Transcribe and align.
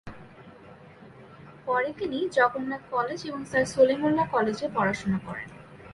পরে 1.65 1.89
তিনি 1.93 2.17
জগন্নাথ 2.29 2.83
কলেজ 2.91 3.19
এবং 3.25 3.41
স্যার 3.45 3.65
সলিমুল্লাহ 3.65 4.25
কলেজে 4.31 4.67
পড়াশোনা 4.75 5.19
করেন। 5.27 5.49